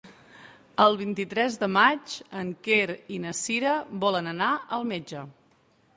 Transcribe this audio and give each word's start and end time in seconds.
El 0.85 0.95
vint-i-tres 1.01 1.57
de 1.63 1.69
maig 1.75 2.15
en 2.41 2.49
Quer 2.69 2.89
i 3.19 3.19
na 3.27 3.37
Cira 3.43 3.77
volen 4.07 4.33
anar 4.35 4.51
al 4.79 4.93
metge. 4.95 5.23